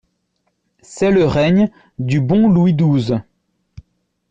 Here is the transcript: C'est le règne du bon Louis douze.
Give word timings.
C'est 0.81 1.11
le 1.11 1.25
règne 1.27 1.69
du 1.99 2.21
bon 2.21 2.49
Louis 2.49 2.73
douze. 2.73 3.19